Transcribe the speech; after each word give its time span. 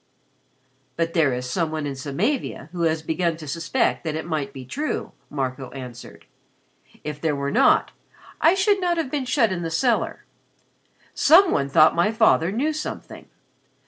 "But 0.95 1.13
there 1.13 1.31
is 1.31 1.47
some 1.47 1.69
one 1.69 1.85
in 1.85 1.93
Samavia 1.95 2.69
who 2.71 2.81
has 2.85 3.03
begun 3.03 3.37
to 3.37 3.47
suspect 3.47 4.03
that 4.03 4.15
it 4.15 4.25
might 4.25 4.51
be 4.51 4.65
true," 4.65 5.11
Marco 5.29 5.69
answered. 5.73 6.25
"If 7.03 7.21
there 7.21 7.35
were 7.35 7.51
not, 7.51 7.91
I 8.41 8.55
should 8.55 8.81
not 8.81 8.97
have 8.97 9.11
been 9.11 9.25
shut 9.25 9.51
in 9.51 9.61
the 9.61 9.69
cellar. 9.69 10.23
Some 11.13 11.51
one 11.51 11.69
thought 11.69 11.93
my 11.93 12.11
father 12.11 12.51
knew 12.51 12.73
something. 12.73 13.29